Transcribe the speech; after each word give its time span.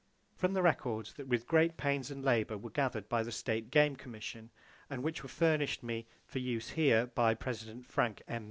From 0.35 0.53
the 0.53 0.63
records 0.63 1.13
that 1.13 1.27
with 1.27 1.45
great 1.45 1.77
pains 1.77 2.09
and 2.09 2.25
labor 2.25 2.57
were 2.57 2.71
gathered 2.71 3.07
by 3.07 3.21
the 3.21 3.31
State 3.31 3.69
Game 3.69 3.95
Commission, 3.95 4.49
and 4.89 5.03
which 5.03 5.21
were 5.21 5.29
furnished 5.29 5.83
me 5.83 6.07
for 6.25 6.39
use 6.39 6.69
here 6.71 7.05
by 7.05 7.35
[Page 7.35 7.37
5] 7.37 7.39
President 7.39 7.85
Frank 7.85 8.23
M. 8.27 8.39